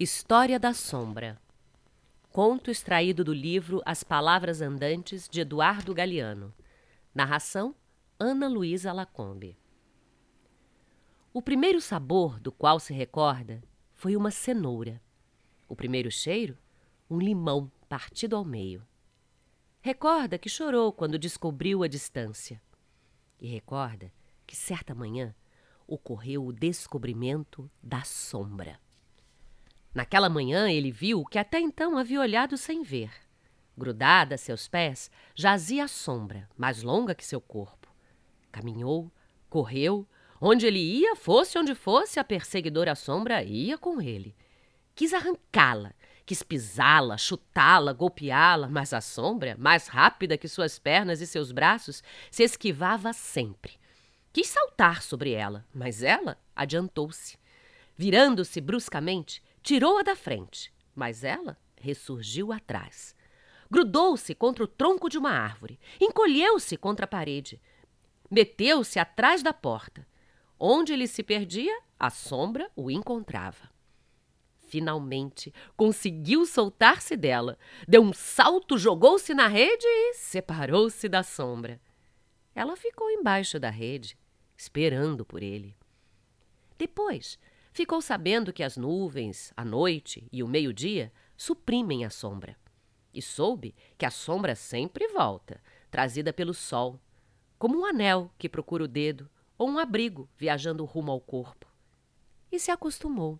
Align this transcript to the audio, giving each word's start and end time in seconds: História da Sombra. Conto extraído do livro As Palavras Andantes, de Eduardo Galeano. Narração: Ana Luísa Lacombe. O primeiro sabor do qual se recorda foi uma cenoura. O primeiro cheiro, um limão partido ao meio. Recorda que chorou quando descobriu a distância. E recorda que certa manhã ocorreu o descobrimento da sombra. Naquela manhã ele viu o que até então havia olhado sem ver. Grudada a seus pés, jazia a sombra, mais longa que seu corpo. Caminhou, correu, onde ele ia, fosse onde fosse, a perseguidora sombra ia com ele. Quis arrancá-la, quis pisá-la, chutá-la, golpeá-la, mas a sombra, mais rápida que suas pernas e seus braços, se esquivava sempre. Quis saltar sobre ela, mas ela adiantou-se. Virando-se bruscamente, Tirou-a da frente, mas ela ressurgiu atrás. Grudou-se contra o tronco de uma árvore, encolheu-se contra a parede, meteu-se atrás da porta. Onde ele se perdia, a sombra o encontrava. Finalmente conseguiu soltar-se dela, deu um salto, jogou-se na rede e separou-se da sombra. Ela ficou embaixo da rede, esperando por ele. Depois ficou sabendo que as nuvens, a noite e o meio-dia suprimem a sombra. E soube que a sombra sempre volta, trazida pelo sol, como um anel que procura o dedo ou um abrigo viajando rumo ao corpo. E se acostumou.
História 0.00 0.60
da 0.60 0.72
Sombra. 0.72 1.36
Conto 2.30 2.70
extraído 2.70 3.24
do 3.24 3.34
livro 3.34 3.82
As 3.84 4.04
Palavras 4.04 4.60
Andantes, 4.60 5.28
de 5.28 5.40
Eduardo 5.40 5.92
Galeano. 5.92 6.54
Narração: 7.12 7.74
Ana 8.16 8.46
Luísa 8.46 8.92
Lacombe. 8.92 9.58
O 11.34 11.42
primeiro 11.42 11.80
sabor 11.80 12.38
do 12.38 12.52
qual 12.52 12.78
se 12.78 12.94
recorda 12.94 13.60
foi 13.92 14.14
uma 14.14 14.30
cenoura. 14.30 15.02
O 15.68 15.74
primeiro 15.74 16.12
cheiro, 16.12 16.56
um 17.10 17.18
limão 17.18 17.68
partido 17.88 18.36
ao 18.36 18.44
meio. 18.44 18.86
Recorda 19.80 20.38
que 20.38 20.48
chorou 20.48 20.92
quando 20.92 21.18
descobriu 21.18 21.82
a 21.82 21.88
distância. 21.88 22.62
E 23.40 23.48
recorda 23.48 24.12
que 24.46 24.54
certa 24.54 24.94
manhã 24.94 25.34
ocorreu 25.88 26.46
o 26.46 26.52
descobrimento 26.52 27.68
da 27.82 28.04
sombra. 28.04 28.78
Naquela 29.94 30.28
manhã 30.28 30.70
ele 30.70 30.92
viu 30.92 31.20
o 31.20 31.26
que 31.26 31.38
até 31.38 31.58
então 31.60 31.96
havia 31.96 32.20
olhado 32.20 32.56
sem 32.56 32.82
ver. 32.82 33.10
Grudada 33.76 34.34
a 34.34 34.38
seus 34.38 34.68
pés, 34.68 35.10
jazia 35.34 35.84
a 35.84 35.88
sombra, 35.88 36.48
mais 36.56 36.82
longa 36.82 37.14
que 37.14 37.24
seu 37.24 37.40
corpo. 37.40 37.88
Caminhou, 38.50 39.10
correu, 39.48 40.06
onde 40.40 40.66
ele 40.66 40.80
ia, 40.80 41.16
fosse 41.16 41.58
onde 41.58 41.74
fosse, 41.74 42.18
a 42.18 42.24
perseguidora 42.24 42.94
sombra 42.94 43.42
ia 43.42 43.78
com 43.78 44.00
ele. 44.00 44.34
Quis 44.94 45.14
arrancá-la, 45.14 45.92
quis 46.26 46.42
pisá-la, 46.42 47.16
chutá-la, 47.16 47.92
golpeá-la, 47.92 48.68
mas 48.68 48.92
a 48.92 49.00
sombra, 49.00 49.56
mais 49.58 49.86
rápida 49.86 50.36
que 50.36 50.48
suas 50.48 50.78
pernas 50.78 51.20
e 51.20 51.26
seus 51.26 51.52
braços, 51.52 52.02
se 52.30 52.42
esquivava 52.42 53.12
sempre. 53.12 53.74
Quis 54.32 54.48
saltar 54.48 55.02
sobre 55.02 55.32
ela, 55.32 55.64
mas 55.72 56.02
ela 56.02 56.36
adiantou-se. 56.54 57.38
Virando-se 57.96 58.60
bruscamente, 58.60 59.42
Tirou-a 59.62 60.02
da 60.02 60.16
frente, 60.16 60.72
mas 60.94 61.24
ela 61.24 61.58
ressurgiu 61.80 62.52
atrás. 62.52 63.14
Grudou-se 63.70 64.34
contra 64.34 64.64
o 64.64 64.68
tronco 64.68 65.08
de 65.08 65.18
uma 65.18 65.30
árvore, 65.30 65.78
encolheu-se 66.00 66.76
contra 66.76 67.04
a 67.04 67.08
parede, 67.08 67.60
meteu-se 68.30 68.98
atrás 68.98 69.42
da 69.42 69.52
porta. 69.52 70.06
Onde 70.58 70.92
ele 70.92 71.06
se 71.06 71.22
perdia, 71.22 71.78
a 71.98 72.10
sombra 72.10 72.70
o 72.74 72.90
encontrava. 72.90 73.70
Finalmente 74.68 75.52
conseguiu 75.76 76.44
soltar-se 76.44 77.16
dela, 77.16 77.58
deu 77.86 78.02
um 78.02 78.12
salto, 78.12 78.76
jogou-se 78.76 79.32
na 79.32 79.46
rede 79.46 79.86
e 79.86 80.14
separou-se 80.14 81.08
da 81.08 81.22
sombra. 81.22 81.80
Ela 82.54 82.76
ficou 82.76 83.10
embaixo 83.10 83.58
da 83.58 83.70
rede, 83.70 84.18
esperando 84.56 85.24
por 85.24 85.42
ele. 85.42 85.76
Depois 86.76 87.38
ficou 87.78 88.02
sabendo 88.02 88.52
que 88.52 88.64
as 88.64 88.76
nuvens, 88.76 89.52
a 89.56 89.64
noite 89.64 90.26
e 90.32 90.42
o 90.42 90.48
meio-dia 90.48 91.12
suprimem 91.36 92.04
a 92.04 92.10
sombra. 92.10 92.56
E 93.14 93.22
soube 93.22 93.72
que 93.96 94.04
a 94.04 94.10
sombra 94.10 94.56
sempre 94.56 95.06
volta, 95.12 95.62
trazida 95.88 96.32
pelo 96.32 96.52
sol, 96.52 97.00
como 97.56 97.78
um 97.78 97.84
anel 97.84 98.32
que 98.36 98.48
procura 98.48 98.82
o 98.82 98.88
dedo 98.88 99.30
ou 99.56 99.70
um 99.70 99.78
abrigo 99.78 100.28
viajando 100.36 100.84
rumo 100.84 101.12
ao 101.12 101.20
corpo. 101.20 101.68
E 102.50 102.58
se 102.58 102.72
acostumou. 102.72 103.38